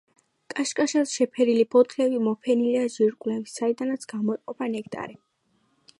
კაშკაშად 0.53 1.11
შეფერილი 1.15 1.67
ფოთლები 1.75 2.23
მოფენილია 2.29 2.89
ჯირკვლებით, 2.95 3.55
საიდანაც 3.61 4.09
გამოიყოფა 4.15 4.75
ნექტარი. 4.77 5.21